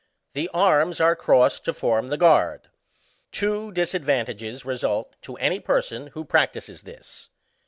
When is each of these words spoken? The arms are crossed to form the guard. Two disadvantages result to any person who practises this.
The 0.33 0.49
arms 0.51 0.99
are 0.99 1.15
crossed 1.15 1.63
to 1.65 1.75
form 1.75 2.07
the 2.07 2.17
guard. 2.17 2.71
Two 3.31 3.71
disadvantages 3.71 4.65
result 4.65 5.15
to 5.21 5.35
any 5.37 5.59
person 5.59 6.07
who 6.15 6.25
practises 6.25 6.81
this. 6.81 7.29